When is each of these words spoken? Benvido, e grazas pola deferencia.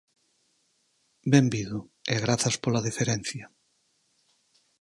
Benvido, 1.33 1.77
e 2.13 2.15
grazas 2.23 2.55
pola 2.63 2.83
deferencia. 2.89 3.45